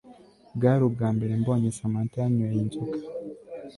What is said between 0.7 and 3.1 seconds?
ubwambere mbonye Samantha yanyweye inzoga